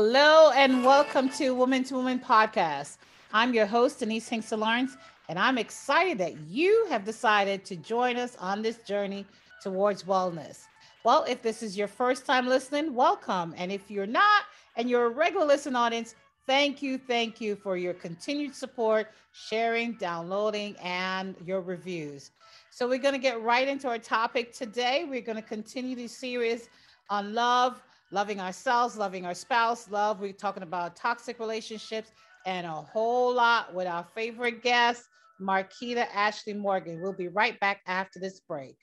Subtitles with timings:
[0.00, 2.98] Hello and welcome to Woman to Woman podcast.
[3.32, 4.96] I'm your host, Denise Hinkson Lawrence,
[5.28, 9.26] and I'm excited that you have decided to join us on this journey
[9.60, 10.66] towards wellness.
[11.04, 13.52] Well, if this is your first time listening, welcome.
[13.56, 14.44] And if you're not
[14.76, 16.14] and you're a regular listening audience,
[16.46, 22.30] thank you, thank you for your continued support, sharing, downloading, and your reviews.
[22.70, 25.06] So, we're going to get right into our topic today.
[25.10, 26.68] We're going to continue the series
[27.10, 30.20] on love, loving ourselves, loving our spouse, love.
[30.20, 32.10] We're talking about toxic relationships
[32.46, 35.04] and a whole lot with our favorite guest,
[35.40, 37.00] Marquita Ashley Morgan.
[37.02, 38.76] We'll be right back after this break.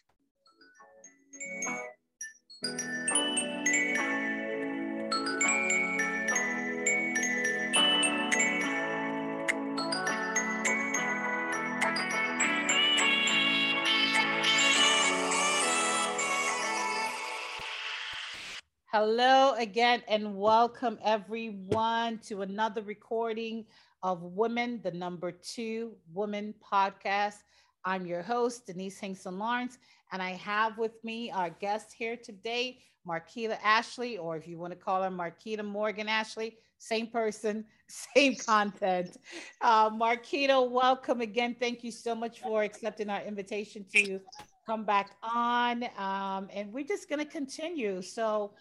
[18.97, 23.65] Hello again, and welcome everyone to another recording
[24.03, 27.39] of Women, the number two woman podcast.
[27.83, 29.79] I'm your host, Denise Hinkson Lawrence,
[30.13, 34.71] and I have with me our guest here today, Marquita Ashley, or if you want
[34.71, 39.17] to call her Marquita Morgan Ashley, same person, same content.
[39.59, 41.53] Uh, Marquita, welcome again.
[41.59, 44.21] Thank you so much for accepting our invitation to
[44.66, 45.83] come back on.
[45.97, 48.01] Um, and we're just going to continue.
[48.01, 48.53] So,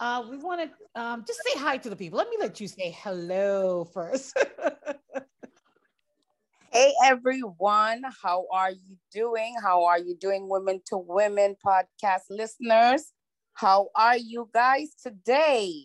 [0.00, 2.18] uh, we want to um, just say hi to the people.
[2.18, 4.38] Let me let you say hello first.
[6.72, 8.02] hey, everyone.
[8.22, 9.56] How are you doing?
[9.62, 13.12] How are you doing, Women to Women podcast listeners?
[13.54, 15.84] How are you guys today?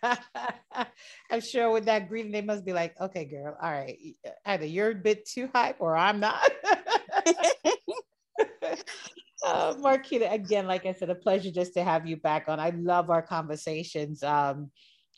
[1.30, 3.98] I'm sure with that greeting, they must be like, okay, girl, all right,
[4.46, 6.48] either you're a bit too hype or I'm not.
[9.44, 12.60] Uh, Marquita, again, like I said, a pleasure just to have you back on.
[12.60, 14.22] I love our conversations.
[14.22, 14.70] Um,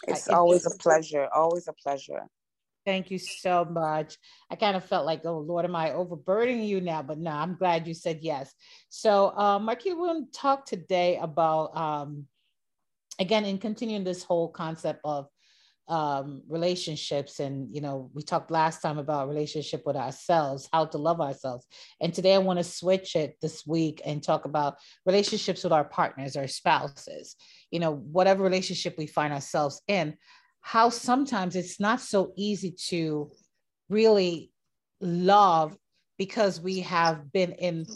[0.06, 1.28] it's I, always a pleasure.
[1.34, 2.22] Always a pleasure.
[2.86, 4.16] Thank you so much.
[4.50, 7.02] I kind of felt like, oh Lord, am I overburdening you now?
[7.02, 8.54] But no, I'm glad you said yes.
[8.88, 12.26] So, uh, Marquita, we're going to talk today about, um,
[13.18, 15.26] again, in continuing this whole concept of
[15.90, 17.40] um, relationships.
[17.40, 21.66] And you know we talked last time about relationship with ourselves how to love ourselves.
[22.00, 25.84] And today i want to switch it this week and talk about relationships with our
[25.84, 27.36] partners our spouses.
[27.70, 30.16] You know whatever relationship we find ourselves in
[30.62, 33.30] how sometimes it's not so easy to
[33.88, 34.52] really
[35.00, 35.76] love
[36.18, 37.86] because we have been in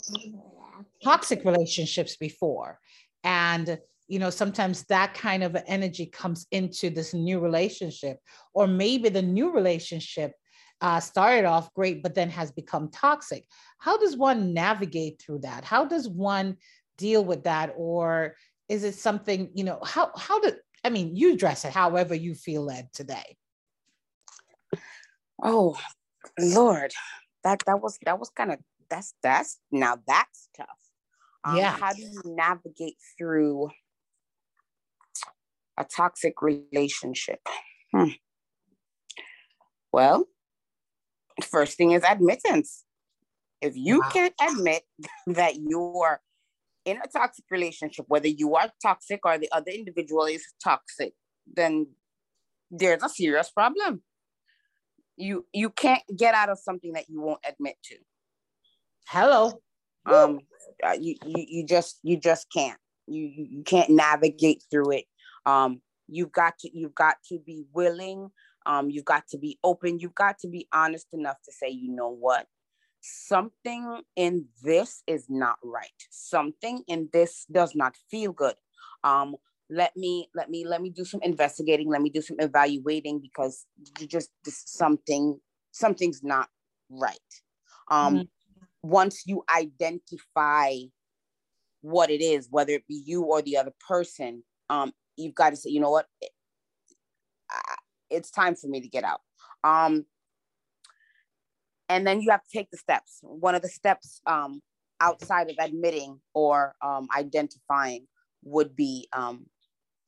[1.02, 2.80] toxic relationships before.
[3.22, 3.78] And
[4.08, 8.18] you know sometimes that kind of energy comes into this new relationship
[8.52, 10.32] or maybe the new relationship
[10.80, 13.46] uh, started off great but then has become toxic.
[13.78, 15.64] How does one navigate through that?
[15.64, 16.56] How does one
[16.98, 17.72] deal with that?
[17.76, 18.34] Or
[18.68, 20.52] is it something you know how how do
[20.84, 23.36] i mean you address it however you feel led today.
[25.42, 25.76] Oh
[26.38, 26.92] lord
[27.44, 28.58] that that was that was kind of
[28.90, 30.68] that's that's now that's tough.
[31.44, 31.76] Um, yeah.
[31.76, 33.70] how do you navigate through
[35.78, 37.40] a toxic relationship?
[37.92, 38.10] Hmm.
[39.92, 40.26] Well,
[41.42, 42.84] first thing is admittance.
[43.60, 44.10] If you wow.
[44.10, 44.82] can't admit
[45.26, 46.20] that you're
[46.84, 51.14] in a toxic relationship, whether you are toxic or the other individual is toxic,
[51.46, 51.86] then
[52.70, 54.02] there's a serious problem.
[55.16, 57.96] You you can't get out of something that you won't admit to.
[59.06, 59.60] Hello.
[60.06, 60.40] Um,
[60.84, 62.78] uh, you, you you just you just can't.
[63.06, 65.04] You you can't navigate through it
[65.46, 68.30] um, you've got to you've got to be willing.
[68.66, 69.98] Um, you've got to be open.
[69.98, 72.46] You've got to be honest enough to say you know what?
[73.00, 75.88] Something in this is not right.
[76.10, 78.54] Something in this does not feel good.
[79.02, 79.36] Um,
[79.70, 81.88] let me let me let me do some investigating.
[81.88, 83.66] Let me do some evaluating because
[84.08, 85.38] just something
[85.72, 86.48] something's not
[86.90, 87.18] right.
[87.90, 88.22] Um, mm-hmm.
[88.82, 90.76] once you identify
[91.82, 95.56] what it is whether it be you or the other person um, you've got to
[95.56, 96.06] say, you know what,
[98.10, 99.20] it's time for me to get out.
[99.62, 100.06] Um,
[101.88, 103.18] and then you have to take the steps.
[103.22, 104.62] One of the steps um,
[105.00, 108.06] outside of admitting or um, identifying
[108.42, 109.46] would be um,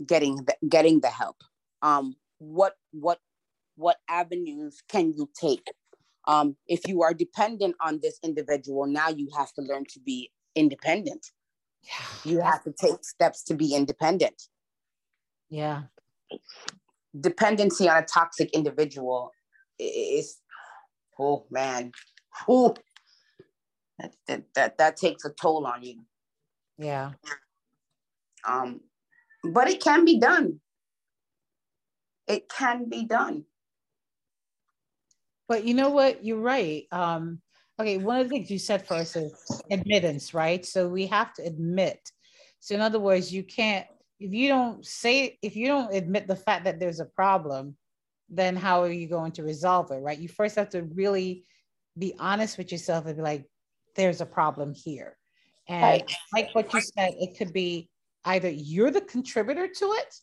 [0.04, 1.36] getting the, getting the help.
[1.82, 3.18] Um, what what
[3.76, 5.66] what avenues can you take?
[6.26, 10.30] Um, if you are dependent on this individual, now you have to learn to be
[10.54, 11.26] independent.
[11.82, 12.30] Yeah.
[12.30, 14.42] You have to take steps to be independent.
[15.50, 15.82] Yeah.
[17.18, 19.32] Dependency on a toxic individual
[19.78, 20.38] is,
[21.18, 21.92] oh man,
[22.48, 22.74] oh,
[23.98, 26.02] that, that, that, that takes a toll on you.
[26.78, 27.12] Yeah.
[28.46, 28.80] Um,
[29.44, 30.60] but it can be done.
[32.26, 33.44] it can be done.
[35.48, 36.24] But you know what?
[36.24, 36.84] You're right.
[36.90, 37.40] Um,
[37.80, 40.64] okay, one of the things you said first is admittance, right?
[40.64, 42.10] So we have to admit.
[42.60, 43.86] So in other words, you can't
[44.18, 47.76] if you don't say if you don't admit the fact that there's a problem,
[48.28, 50.18] then how are you going to resolve it, right?
[50.18, 51.44] You first have to really
[51.98, 53.44] be honest with yourself and be like,
[53.94, 55.16] there's a problem here.
[55.68, 56.12] And right.
[56.32, 57.88] like what you said, it could be
[58.24, 60.14] either you're the contributor to it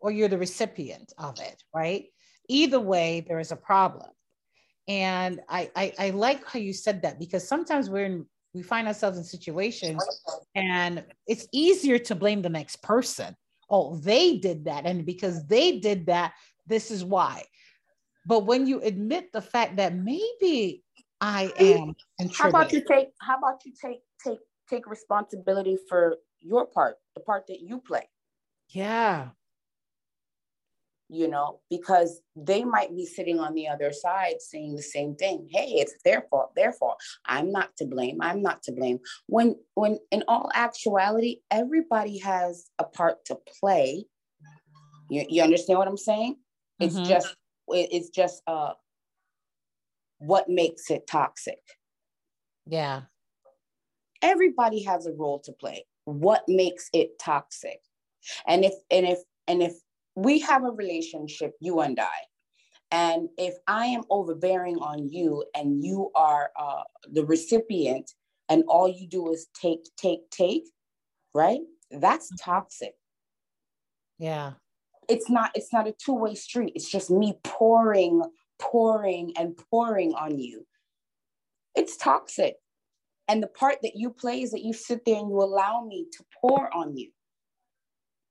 [0.00, 2.06] or you're the recipient of it, right?
[2.48, 4.10] Either way, there is a problem.
[4.88, 8.86] And I, I, I like how you said that because sometimes we're in, we find
[8.86, 10.04] ourselves in situations
[10.54, 13.36] and it's easier to blame the next person.
[13.70, 14.84] Oh, they did that.
[14.84, 16.34] And because they did that,
[16.66, 17.44] this is why.
[18.26, 20.82] But when you admit the fact that maybe
[21.20, 21.94] I am
[22.34, 27.20] How about you take how about you take take take responsibility for your part, the
[27.20, 28.08] part that you play?
[28.68, 29.30] Yeah
[31.12, 35.46] you know, because they might be sitting on the other side saying the same thing.
[35.50, 36.96] Hey, it's their fault, their fault.
[37.26, 38.22] I'm not to blame.
[38.22, 38.98] I'm not to blame.
[39.26, 44.06] When when in all actuality, everybody has a part to play.
[45.10, 46.36] You, you understand what I'm saying?
[46.80, 47.04] It's mm-hmm.
[47.04, 47.36] just
[47.68, 48.72] it's just uh
[50.18, 51.60] what makes it toxic.
[52.66, 53.02] Yeah.
[54.22, 55.84] Everybody has a role to play.
[56.06, 57.80] What makes it toxic?
[58.46, 59.74] And if and if and if
[60.14, 62.18] we have a relationship, you and I.
[62.90, 68.10] And if I am overbearing on you and you are uh, the recipient
[68.48, 70.64] and all you do is take, take, take,
[71.34, 71.60] right?
[71.90, 72.50] That's mm-hmm.
[72.50, 72.92] toxic.
[74.18, 74.52] Yeah.
[75.08, 76.72] It's not, it's not a two-way street.
[76.74, 78.22] It's just me pouring,
[78.58, 80.66] pouring and pouring on you.
[81.74, 82.56] It's toxic.
[83.26, 86.06] And the part that you play is that you sit there and you allow me
[86.12, 87.10] to pour on you.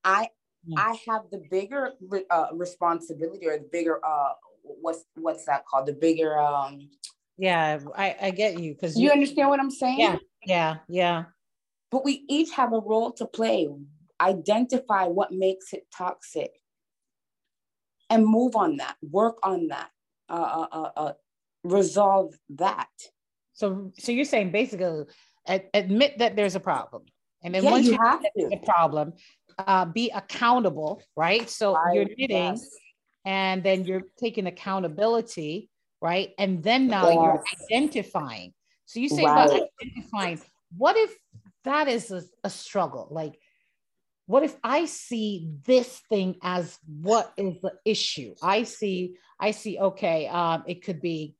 [0.03, 0.29] I
[0.77, 1.93] I have the bigger
[2.29, 5.87] uh, responsibility or the bigger uh what's what's that called?
[5.87, 6.89] The bigger um
[7.37, 9.99] yeah, I, I get you because you, you understand what I'm saying?
[9.99, 11.23] Yeah, yeah, yeah.
[11.89, 13.67] But we each have a role to play.
[14.21, 16.51] Identify what makes it toxic
[18.11, 19.89] and move on that, work on that,
[20.29, 21.13] uh, uh, uh, uh
[21.63, 22.89] resolve that.
[23.53, 25.05] So, so you're saying basically
[25.47, 27.03] ad- admit that there's a problem.
[27.43, 29.13] And then yeah, once you, you have the problem,
[29.67, 31.49] uh, be accountable, right?
[31.49, 32.67] So you're knitting yes.
[33.25, 35.69] and then you're taking accountability,
[36.01, 36.31] right?
[36.37, 37.15] And then now yes.
[37.15, 38.53] you're identifying.
[38.85, 39.45] So you say right.
[39.45, 40.41] about identifying,
[40.77, 41.15] what if
[41.63, 43.07] that is a, a struggle?
[43.11, 43.39] Like,
[44.25, 48.35] what if I see this thing as what is the issue?
[48.41, 51.35] I see, I see, okay, um, it could be,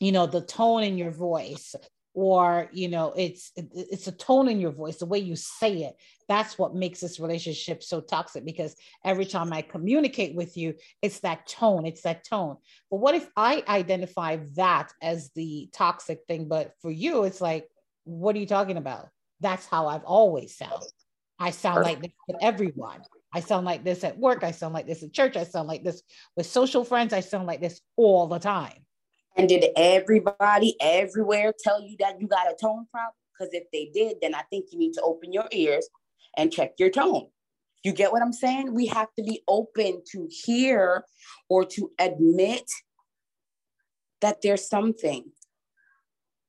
[0.00, 1.74] you know, the tone in your voice
[2.18, 5.94] or you know it's it's a tone in your voice the way you say it
[6.26, 8.74] that's what makes this relationship so toxic because
[9.04, 12.56] every time i communicate with you it's that tone it's that tone
[12.90, 17.68] but what if i identify that as the toxic thing but for you it's like
[18.02, 19.06] what are you talking about
[19.38, 20.90] that's how i've always sounded
[21.38, 23.00] i sound like this with everyone
[23.30, 24.42] I sound like this at work.
[24.42, 25.36] I sound like this at church.
[25.36, 26.02] I sound like this
[26.34, 27.12] with social friends.
[27.12, 28.86] I sound like this all the time.
[29.38, 33.14] And did everybody everywhere tell you that you got a tone problem?
[33.32, 35.88] Because if they did, then I think you need to open your ears
[36.36, 37.28] and check your tone.
[37.84, 38.74] You get what I'm saying?
[38.74, 41.04] We have to be open to hear
[41.48, 42.68] or to admit
[44.20, 45.30] that there's something.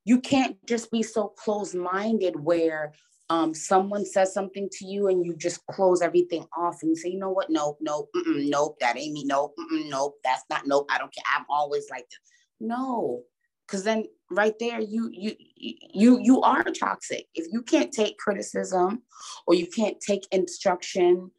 [0.04, 2.94] You can't just be so close minded where
[3.30, 7.20] um, someone says something to you and you just close everything off and say, you
[7.20, 7.52] know what?
[7.52, 9.24] Nope, nope, nope, that ain't me.
[9.26, 11.24] Nope, nope, that's not, nope, I don't care.
[11.38, 12.20] I'm always like this.
[12.60, 13.24] No,
[13.66, 17.26] because then right there you you you you are toxic.
[17.34, 19.04] If you can't take criticism
[19.48, 21.32] or you can't take instruction,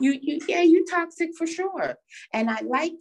[0.00, 1.96] you you yeah you toxic for sure.
[2.32, 2.92] And I like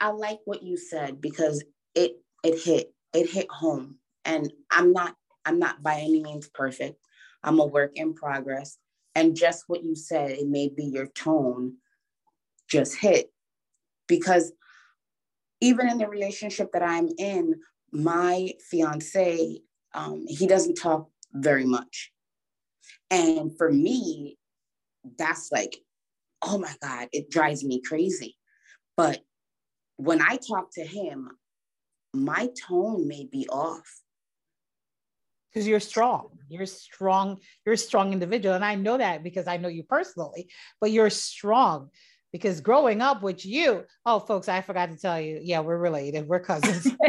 [0.00, 1.64] I like what you said because
[1.94, 2.12] it
[2.44, 3.96] it hit it hit home.
[4.24, 5.14] And I'm not
[5.44, 6.98] I'm not by any means perfect.
[7.42, 8.76] I'm a work in progress.
[9.14, 11.76] And just what you said, it may be your tone
[12.68, 13.32] just hit
[14.06, 14.52] because
[15.60, 17.54] even in the relationship that I'm in,
[17.92, 19.60] my fiance,
[19.94, 22.12] um, he doesn't talk very much.
[23.10, 24.36] And for me,
[25.18, 25.76] that's like,
[26.42, 28.36] oh my God, it drives me crazy.
[28.96, 29.20] But
[29.96, 31.30] when I talk to him,
[32.12, 33.86] my tone may be off.
[35.52, 36.38] Because you're strong.
[36.48, 37.38] You're strong.
[37.64, 38.54] You're a strong individual.
[38.54, 41.90] And I know that because I know you personally, but you're strong
[42.36, 46.28] because growing up with you, oh, folks, I forgot to tell you, yeah, we're related,
[46.28, 46.86] we're cousins.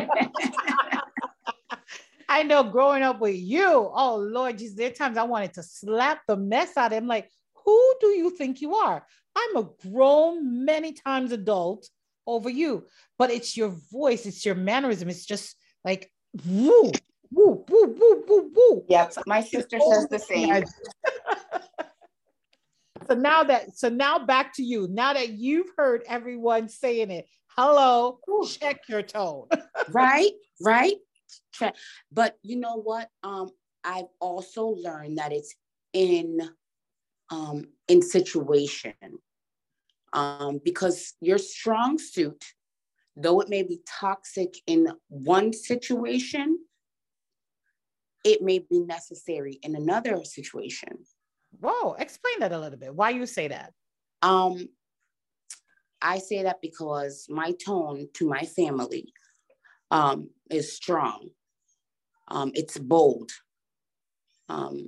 [2.29, 5.63] I know growing up with you, oh Lord, Jesus, there are times I wanted to
[5.63, 7.07] slap the mess out of him.
[7.07, 7.29] Like,
[7.65, 9.05] who do you think you are?
[9.36, 11.89] I'm a grown, many times adult,
[12.25, 12.86] over you.
[13.17, 15.10] But it's your voice, it's your mannerism.
[15.10, 16.10] It's just like
[16.48, 16.93] woo,
[17.34, 18.86] woo, woo, woo, woo, woo.
[18.88, 20.63] Yeah, my sister says the same.
[23.08, 24.88] So now that so now back to you.
[24.90, 28.46] Now that you've heard everyone saying it, hello, Ooh.
[28.48, 29.48] check your tone.
[29.90, 30.96] right, right.
[32.12, 33.10] But you know what?
[33.24, 33.50] Um,
[33.84, 35.54] I've also learned that it's
[35.94, 36.40] in
[37.30, 38.94] um in situation.
[40.14, 42.46] Um, because your strong suit,
[43.16, 46.60] though it may be toxic in one situation,
[48.24, 51.06] it may be necessary in another situation.
[51.60, 52.94] Whoa, explain that a little bit.
[52.94, 53.74] Why you say that?
[54.22, 54.70] Um,
[56.02, 59.12] I say that because my tone to my family
[59.92, 61.30] um, is strong.
[62.28, 63.32] Um, it's bold.
[64.50, 64.88] Um,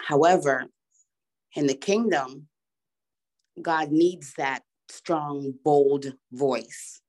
[0.00, 0.66] however,
[1.54, 2.46] in the kingdom,
[3.60, 7.00] God needs that strong, bold voice.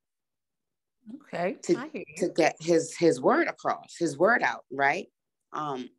[1.27, 1.57] Okay.
[1.63, 5.07] To, to get his his word across, his word out, right?
[5.53, 5.89] Um,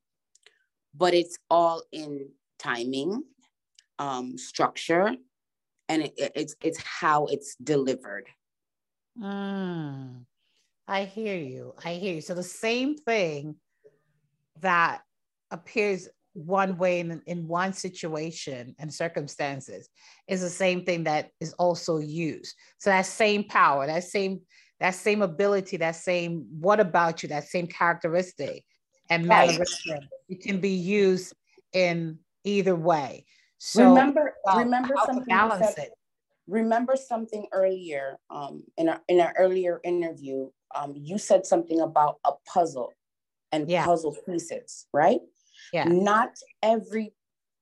[0.94, 2.28] but it's all in
[2.58, 3.22] timing,
[3.98, 5.14] um, structure,
[5.88, 8.28] and it, it, it's it's how it's delivered.
[9.20, 10.24] Mm,
[10.86, 11.74] I hear you.
[11.84, 12.20] I hear you.
[12.20, 13.56] So the same thing
[14.60, 15.02] that
[15.50, 19.88] appears one way in, in one situation and circumstances
[20.28, 22.54] is the same thing that is also used.
[22.78, 24.40] So that same power, that same
[24.78, 28.64] that same ability, that same what about you, that same characteristic
[29.10, 29.98] and mannerism,
[30.28, 31.34] it can be used
[31.72, 33.26] in either way.
[33.58, 35.24] So remember, remember something.
[35.26, 35.90] Balance said, it.
[36.46, 40.48] Remember something earlier um, in our in our earlier interview.
[40.74, 42.92] Um, you said something about a puzzle
[43.52, 43.84] and yeah.
[43.84, 45.20] puzzle pieces, right?
[45.72, 45.84] Yeah.
[45.84, 46.30] Not
[46.62, 47.12] every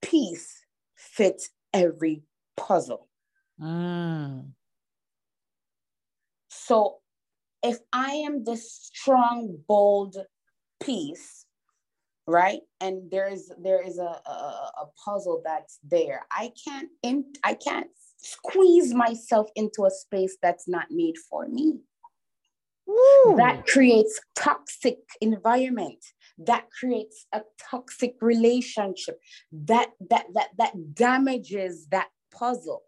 [0.01, 0.65] piece
[0.95, 2.23] fits every
[2.55, 3.09] puzzle.
[3.59, 4.51] Mm.
[6.49, 6.99] So
[7.63, 10.17] if I am this strong, bold
[10.79, 11.45] piece,
[12.27, 12.61] right?
[12.81, 16.25] And there is there is a, a, a puzzle that's there.
[16.31, 21.79] I can't in I can't squeeze myself into a space that's not made for me.
[22.89, 23.35] Ooh.
[23.37, 26.03] That creates toxic environment.
[26.37, 29.19] That creates a toxic relationship.
[29.51, 32.83] That that that that damages that puzzle.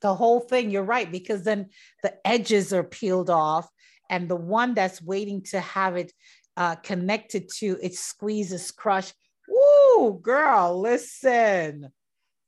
[0.00, 1.68] The whole thing, you're right, because then
[2.02, 3.68] the edges are peeled off,
[4.10, 6.12] and the one that's waiting to have it
[6.56, 9.14] uh, connected to it squeezes, crush.
[9.48, 11.90] Woo, girl, listen,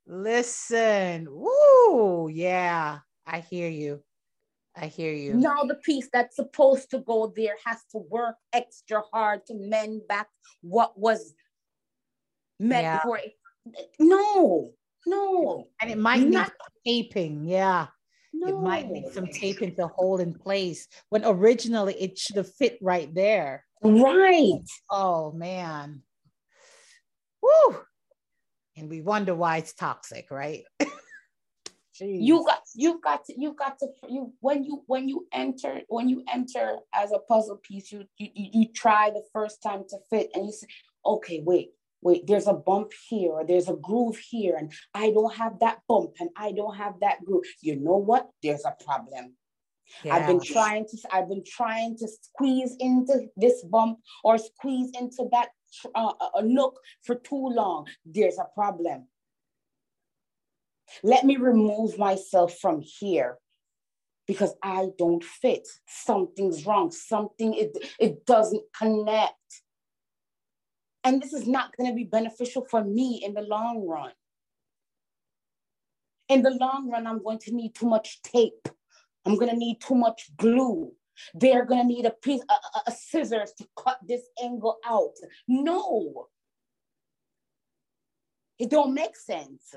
[0.07, 1.29] listen.
[1.31, 4.03] Woo, yeah, I hear you.
[4.77, 5.35] I hear you.
[5.35, 10.03] Now the piece that's supposed to go there has to work extra hard to mend
[10.09, 10.29] back
[10.63, 11.35] what was
[12.59, 13.03] meant yeah.
[13.03, 13.35] for it.
[14.01, 14.73] No,
[15.07, 15.69] no.
[15.81, 16.53] And it might Not-
[16.85, 17.45] need taping.
[17.45, 17.89] Yeah.
[18.33, 18.49] No.
[18.49, 22.79] It might need some taping to hold in place when originally it should have fit
[22.81, 23.65] right there.
[23.83, 24.63] Right.
[24.91, 26.03] Oh man.
[27.43, 27.79] Woo.
[28.77, 30.65] And we wonder why it's toxic, right?
[32.01, 36.09] you got you got to you got to you when you when you enter when
[36.09, 40.31] you enter as a puzzle piece you you you try the first time to fit
[40.35, 40.67] and you say
[41.05, 41.71] okay wait
[42.03, 45.79] wait there's a bump here or there's a groove here and i don't have that
[45.89, 49.35] bump and i don't have that groove you know what there's a problem
[50.05, 50.15] yeah.
[50.15, 55.29] I've been trying to I've been trying to squeeze into this bump or squeeze into
[55.33, 55.49] that
[55.95, 57.87] uh, a nook for too long.
[58.05, 59.09] There's a problem.
[61.03, 63.39] Let me remove myself from here
[64.27, 65.67] because I don't fit.
[65.87, 66.91] Something's wrong.
[66.91, 69.35] Something, it, it doesn't connect.
[71.05, 74.13] And this is not going to be beneficial for me in the long run.
[76.29, 78.69] In the long run, I'm going to need too much tape.
[79.27, 80.93] I'm going to need too much glue.
[81.35, 85.15] They're going to need a piece, a, a, a scissors to cut this angle out.
[85.47, 86.29] No,
[88.59, 89.75] it don't make sense.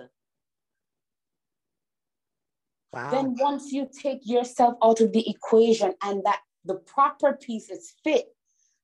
[2.94, 3.12] Wow.
[3.12, 8.28] Then once you take yourself out of the equation and that the proper pieces fit,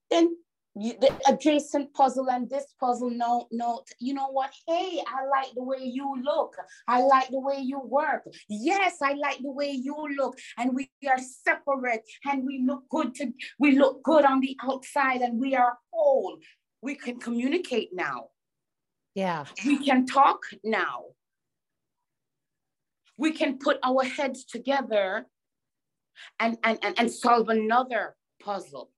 [0.09, 0.35] then
[0.75, 4.51] you, the adjacent puzzle and this puzzle no no you know what?
[4.67, 6.55] Hey i like the way you look.
[6.87, 8.23] I like the way you work.
[8.49, 10.37] Yes i like the way you look.
[10.57, 15.21] And we are separate and we look good to we look good on the outside
[15.21, 16.37] and we are whole.
[16.81, 18.29] We can communicate now.
[19.13, 19.45] Yeah.
[19.65, 21.03] We can talk now.
[23.17, 25.27] We can put our heads together
[26.39, 28.89] and, and, and, and solve another puzzle.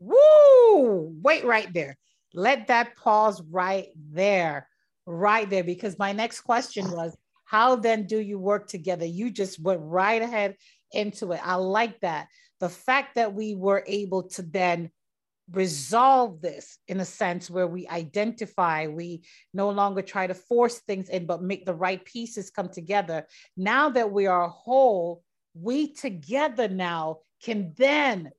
[0.00, 1.14] Woo!
[1.22, 1.96] Wait right there.
[2.32, 4.68] Let that pause right there,
[5.06, 9.04] right there, because my next question was how then do you work together?
[9.04, 10.56] You just went right ahead
[10.92, 11.40] into it.
[11.44, 12.28] I like that.
[12.60, 14.90] The fact that we were able to then
[15.50, 21.08] resolve this in a sense where we identify, we no longer try to force things
[21.08, 23.26] in, but make the right pieces come together.
[23.56, 28.30] Now that we are whole, we together now can then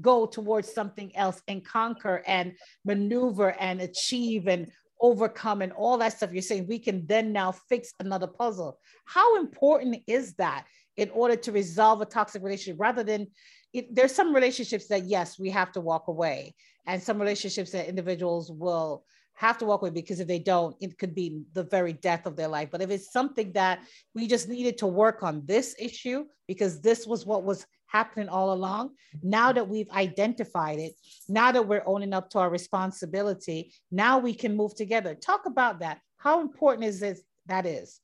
[0.00, 2.52] go towards something else and conquer and
[2.84, 4.70] maneuver and achieve and
[5.00, 8.78] overcome and all that stuff you're saying we can then now fix another puzzle.
[9.04, 10.64] How important is that
[10.96, 12.80] in order to resolve a toxic relationship?
[12.80, 13.26] Rather than
[13.72, 16.54] it, there's some relationships that yes we have to walk away
[16.86, 20.96] and some relationships that individuals will have to walk away because if they don't it
[20.98, 22.68] could be the very death of their life.
[22.70, 23.80] But if it's something that
[24.14, 28.52] we just needed to work on this issue because this was what was happening all
[28.52, 28.90] along.
[29.22, 30.94] Now that we've identified it,
[31.28, 35.14] now that we're owning up to our responsibility, now we can move together.
[35.14, 36.00] Talk about that.
[36.16, 38.00] How important is this that is?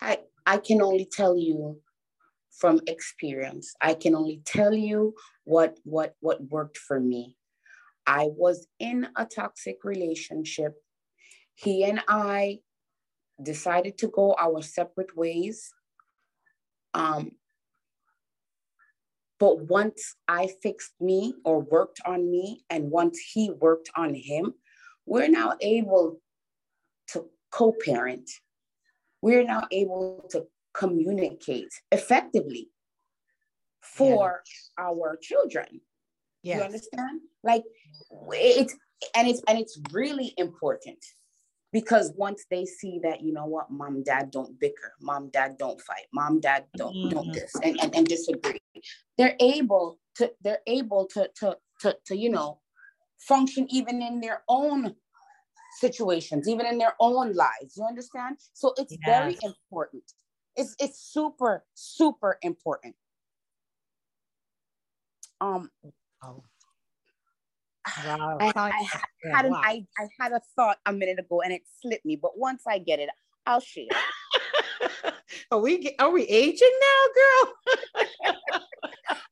[0.00, 1.80] I I can only tell you
[2.50, 3.74] from experience.
[3.80, 7.36] I can only tell you what what what worked for me.
[8.06, 10.74] I was in a toxic relationship.
[11.54, 12.60] He and I
[13.42, 15.72] decided to go our separate ways.
[16.94, 17.32] Um,
[19.38, 24.54] but once I fixed me or worked on me, and once he worked on him,
[25.04, 26.20] we're now able
[27.08, 28.30] to co parent.
[29.22, 32.70] We're now able to communicate effectively
[33.80, 34.42] for
[34.78, 34.84] yeah.
[34.84, 35.80] our children.
[36.42, 36.58] Yes.
[36.58, 37.20] You understand?
[37.42, 37.64] Like
[38.32, 38.74] it's
[39.14, 41.04] and it's and it's really important
[41.72, 45.80] because once they see that you know what mom dad don't bicker mom dad don't
[45.80, 47.08] fight mom dad don't mm-hmm.
[47.10, 48.58] don't this and, and and disagree
[49.18, 52.58] they're able to they're able to to to, to you know
[53.18, 54.94] function even in their own
[55.80, 59.00] situations even in their own lives you understand so it's yes.
[59.04, 60.02] very important
[60.54, 62.94] it's it's super super important
[65.40, 65.70] um
[66.24, 66.42] oh.
[68.04, 68.38] Wow.
[68.40, 68.86] I, I,
[69.32, 69.60] had an, wow.
[69.62, 72.78] I, I had a thought a minute ago and it slipped me, but once I
[72.78, 73.08] get it,
[73.46, 73.86] I'll share.
[75.50, 78.34] are we are we aging now, girl?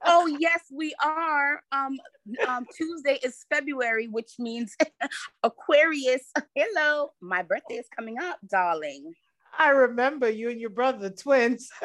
[0.04, 1.62] oh yes, we are.
[1.72, 1.98] Um,
[2.46, 4.76] um, Tuesday is February, which means
[5.42, 6.30] Aquarius.
[6.54, 9.12] Hello, my birthday is coming up, darling.
[9.57, 11.70] I remember you and your brother, twins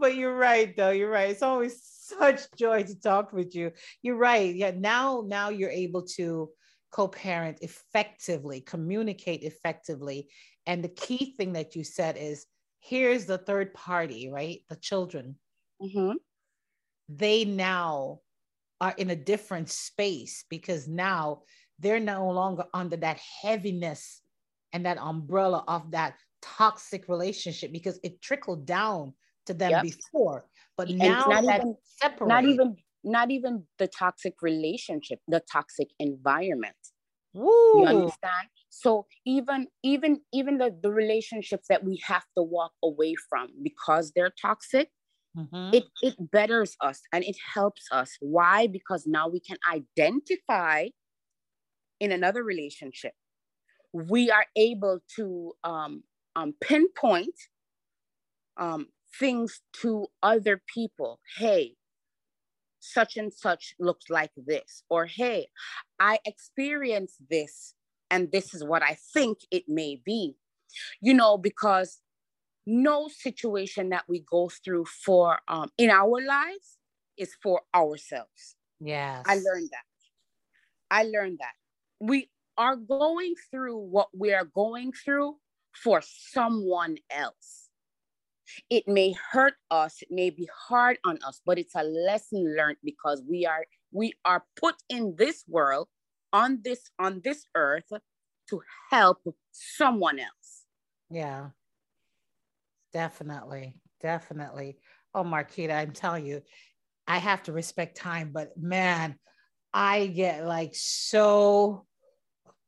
[0.00, 3.70] but you're right though you're right it's always such joy to talk with you
[4.02, 6.48] you're right yeah now now you're able to
[6.92, 10.28] co-parent effectively communicate effectively
[10.66, 12.46] and the key thing that you said is
[12.80, 15.36] here's the third party right the children
[15.82, 16.12] mm-hmm.
[17.08, 18.20] they now
[18.80, 21.42] are in a different space because now
[21.78, 24.20] they're no longer under that heaviness
[24.72, 29.12] and that umbrella of that toxic relationship because it trickled down
[29.46, 29.82] to them yep.
[29.82, 30.44] before,
[30.76, 32.28] but and now not even separate.
[32.28, 36.76] Not even not even the toxic relationship, the toxic environment.
[37.36, 37.74] Ooh.
[37.76, 38.48] You understand?
[38.68, 44.12] So even even even the, the relationships that we have to walk away from because
[44.14, 44.90] they're toxic,
[45.36, 45.74] mm-hmm.
[45.74, 48.16] it it betters us and it helps us.
[48.20, 48.66] Why?
[48.66, 50.88] Because now we can identify
[52.00, 53.12] in another relationship.
[53.92, 56.02] We are able to um,
[56.34, 57.34] um, pinpoint
[58.56, 58.86] um,
[59.18, 61.20] things to other people.
[61.38, 61.76] Hey,
[62.82, 64.82] such and such looks like this.
[64.90, 65.48] Or hey,
[66.00, 67.74] I experienced this
[68.10, 70.36] and this is what I think it may be.
[71.00, 72.00] You know, because
[72.66, 76.78] no situation that we go through for um, in our lives
[77.16, 78.56] is for ourselves.
[78.80, 79.22] Yeah.
[79.26, 79.84] I learned that.
[80.90, 81.52] I learned that.
[82.00, 85.36] We are going through what we are going through
[85.72, 87.70] for someone else
[88.70, 92.78] it may hurt us, it may be hard on us, but it's a lesson learned
[92.84, 95.88] because we are we are put in this world
[96.32, 97.92] on this on this earth
[98.48, 100.64] to help someone else.
[101.10, 101.48] Yeah.
[102.92, 103.76] Definitely.
[104.00, 104.78] Definitely.
[105.14, 106.42] Oh, Marquita, I'm telling you,
[107.06, 109.16] I have to respect time, but man,
[109.72, 111.86] I get like so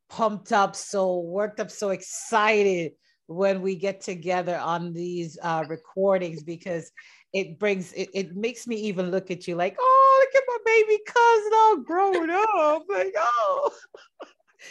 [0.08, 2.92] pumped up, so worked up, so excited
[3.26, 6.90] when we get together on these uh, recordings because
[7.32, 10.58] it brings it, it makes me even look at you like oh look at my
[10.64, 12.84] baby cousin all grown up.
[12.88, 13.72] Like oh.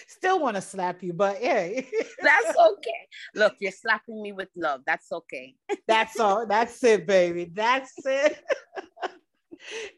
[0.07, 1.67] Still want to slap you but yeah.
[2.21, 3.07] That's okay.
[3.35, 4.81] Look you're slapping me with love.
[4.87, 5.55] That's okay.
[5.87, 7.51] That's all that's it baby.
[7.53, 8.41] That's it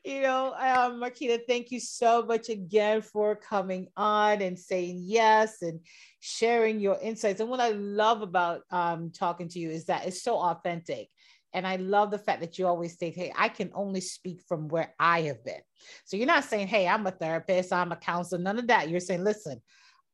[0.03, 5.61] you know, um, Marquita, thank you so much again for coming on and saying yes
[5.61, 5.79] and
[6.19, 7.39] sharing your insights.
[7.39, 11.09] And what I love about um, talking to you is that it's so authentic.
[11.53, 14.67] And I love the fact that you always state, hey, I can only speak from
[14.67, 15.61] where I have been.
[16.03, 18.89] So you're not saying, hey, I'm a therapist, I'm a counselor, none of that.
[18.89, 19.61] You're saying, listen,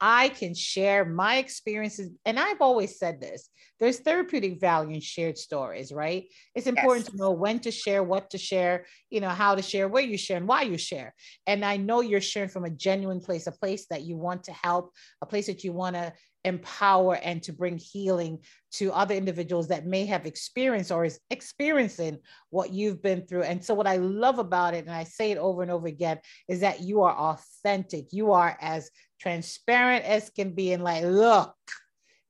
[0.02, 2.10] I can share my experiences.
[2.26, 6.26] And I've always said this there's therapeutic value in shared stories, right?
[6.54, 7.12] It's important yes.
[7.12, 10.18] to know when to share, what to share, you know, how to share, where you
[10.18, 11.16] share, and why you share.
[11.48, 14.52] And I know you're sharing from a genuine place, a place that you want to
[14.52, 18.40] help, a place that you want to empower and to bring healing
[18.72, 22.18] to other individuals that may have experienced or is experiencing
[22.50, 23.44] what you've been through.
[23.44, 26.20] And so, what I love about it, and I say it over and over again,
[26.48, 28.08] is that you are authentic.
[28.12, 31.56] You are as transparent as can be and like, look,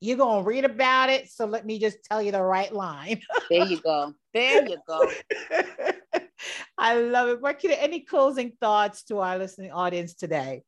[0.01, 1.29] you're going to read about it.
[1.29, 3.21] So let me just tell you the right line.
[3.49, 4.13] there you go.
[4.33, 5.11] There you go.
[6.77, 7.41] I love it.
[7.41, 10.63] Marquita, any closing thoughts to our listening audience today?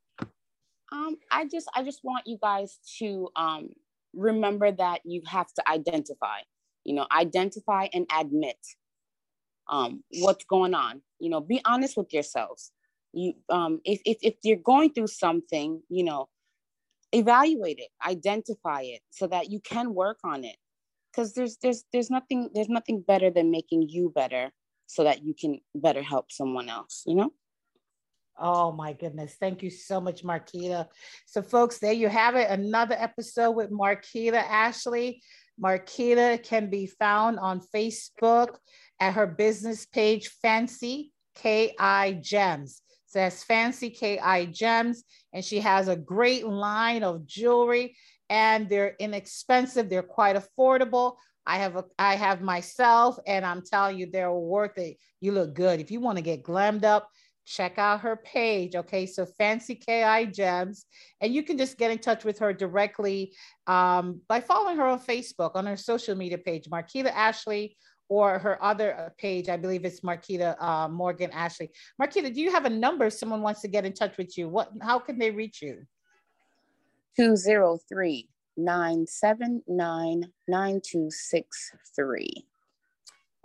[0.93, 3.69] Um, I just, I just want you guys to um,
[4.13, 6.39] remember that you have to identify,
[6.83, 8.57] you know, identify and admit
[9.67, 11.01] um, what's going on.
[11.19, 12.71] You know, be honest with yourselves.
[13.15, 16.29] You um if, if if you're going through something you know
[17.11, 20.57] evaluate it identify it so that you can work on it.
[21.11, 24.51] Because there's there's there's nothing there's nothing better than making you better
[24.87, 27.31] so that you can better help someone else you know
[28.39, 29.35] Oh my goodness.
[29.39, 30.87] Thank you so much, Marquita.
[31.25, 32.49] So, folks, there you have it.
[32.49, 35.21] Another episode with Marquita Ashley.
[35.61, 38.55] Marquita can be found on Facebook
[38.99, 45.87] at her business page, Fancy KI Gems So that's Fancy KI Gems, and she has
[45.87, 47.95] a great line of jewelry,
[48.29, 49.89] and they're inexpensive.
[49.89, 51.15] They're quite affordable.
[51.45, 54.97] I have a, I have myself, and I'm telling you, they're worth it.
[55.21, 55.79] You look good.
[55.79, 57.09] If you want to get glammed up,
[57.45, 58.75] check out her page.
[58.75, 60.85] Okay, so Fancy KI Gems,
[61.21, 63.33] and you can just get in touch with her directly
[63.67, 67.77] um, by following her on Facebook on her social media page, Marquita Ashley
[68.09, 71.71] or her other uh, page, I believe it's Marquita uh, Morgan Ashley.
[72.01, 74.49] Marquita, do you have a number someone wants to get in touch with you?
[74.49, 75.85] What, how can they reach you?
[77.17, 82.45] 203 979 9263.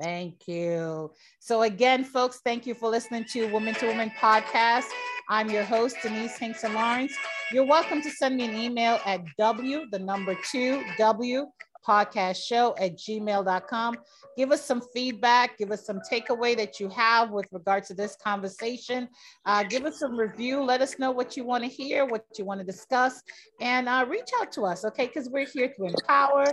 [0.00, 1.10] Thank you.
[1.40, 4.86] So again, folks, thank you for listening to Woman to Woman podcast.
[5.28, 7.14] I'm your host, Denise Hinkson Lawrence.
[7.52, 11.46] You're welcome to send me an email at W, the number two, W
[11.88, 13.96] podcast show at gmail.com.
[14.36, 15.56] Give us some feedback.
[15.58, 19.08] Give us some takeaway that you have with regard to this conversation.
[19.46, 20.62] Uh, give us some review.
[20.62, 23.22] Let us know what you want to hear, what you want to discuss,
[23.60, 25.06] and uh, reach out to us, okay?
[25.06, 26.44] Because we're here to empower,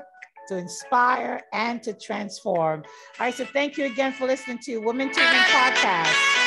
[0.47, 2.83] to inspire, and to transform.
[3.19, 6.44] All right, so thank you again for listening to Women to Podcast.